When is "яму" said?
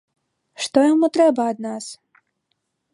0.87-1.11